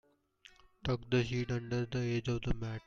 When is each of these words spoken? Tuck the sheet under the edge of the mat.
Tuck 0.83 1.01
the 1.11 1.23
sheet 1.23 1.51
under 1.51 1.85
the 1.85 1.99
edge 1.99 2.27
of 2.27 2.41
the 2.41 2.55
mat. 2.55 2.79